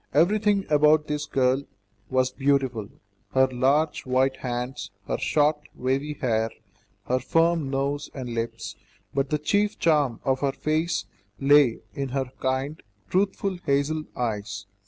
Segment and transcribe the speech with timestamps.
[0.15, 1.61] Everything about this girl
[2.09, 2.89] was beautiful;
[3.33, 6.49] her large, white hands, her short, wavy hair,
[7.05, 8.75] her firm nose and lips,
[9.13, 11.05] but the chief charm of her face
[11.39, 14.65] lay in her kind, truthful hazel eyes.